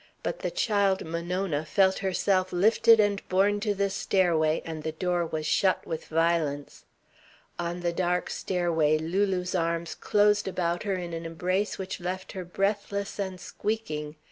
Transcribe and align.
But 0.23 0.39
the 0.39 0.49
child 0.49 1.05
Monona 1.05 1.63
felt 1.63 1.99
herself 1.99 2.51
lifted 2.51 2.99
and 2.99 3.21
borne 3.29 3.59
to 3.59 3.75
the 3.75 3.91
stairway 3.91 4.63
and 4.65 4.81
the 4.81 4.91
door 4.93 5.27
was 5.27 5.45
shut 5.45 5.85
with 5.85 6.05
violence. 6.07 6.85
On 7.59 7.81
the 7.81 7.93
dark 7.93 8.31
stairway 8.31 8.97
Lulu's 8.97 9.53
arms 9.53 9.93
closed 9.93 10.47
about 10.47 10.81
her 10.81 10.95
in 10.95 11.13
an 11.13 11.27
embrace 11.27 11.77
which 11.77 11.99
left 11.99 12.31
her 12.31 12.43
breathless 12.43 13.19
and 13.19 13.39
squeaking. 13.39 14.15